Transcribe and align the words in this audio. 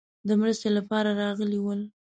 د 0.27 0.29
مرستې 0.41 0.69
لپاره 0.77 1.09
راغلي 1.21 1.59
ول. 1.61 1.81